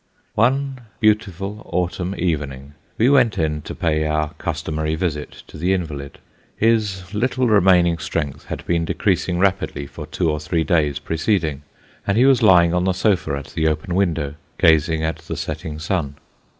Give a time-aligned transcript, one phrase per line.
[0.33, 6.17] One beautiful autumn evening we went to pay our customary visit to the invalid.
[6.57, 11.61] His little remaining strength had been decreasing rapidly for two or three days preceding,
[12.07, 15.77] and he was lying on the sofa at the open window, gazing at the setting
[15.77, 16.15] sun.